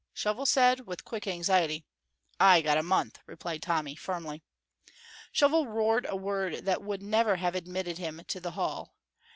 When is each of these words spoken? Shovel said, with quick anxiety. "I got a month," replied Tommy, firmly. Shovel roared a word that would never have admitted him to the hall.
Shovel 0.15 0.47
said, 0.47 0.87
with 0.87 1.05
quick 1.05 1.27
anxiety. 1.27 1.85
"I 2.39 2.61
got 2.63 2.79
a 2.79 2.81
month," 2.81 3.19
replied 3.27 3.61
Tommy, 3.61 3.95
firmly. 3.95 4.41
Shovel 5.31 5.67
roared 5.67 6.07
a 6.09 6.15
word 6.15 6.65
that 6.65 6.81
would 6.81 7.03
never 7.03 7.35
have 7.35 7.53
admitted 7.53 7.99
him 7.99 8.23
to 8.29 8.39
the 8.39 8.53
hall. 8.57 8.95